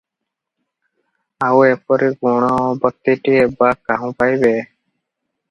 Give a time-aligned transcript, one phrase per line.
[1.47, 4.57] ଆଉ ଏପରି ଗୁଣବତୀଟିଏ ବା କାହୁଁ ପାଇବେ?